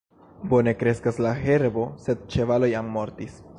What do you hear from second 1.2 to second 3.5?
la herbo, sed ĉevalo jam mortis.